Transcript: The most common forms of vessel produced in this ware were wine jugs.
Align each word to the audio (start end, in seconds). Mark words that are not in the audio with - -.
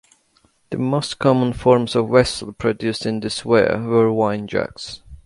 The 0.71 0.79
most 0.79 1.19
common 1.19 1.53
forms 1.53 1.95
of 1.95 2.09
vessel 2.09 2.53
produced 2.53 3.05
in 3.05 3.19
this 3.19 3.45
ware 3.45 3.79
were 3.83 4.11
wine 4.11 4.47
jugs. 4.47 5.03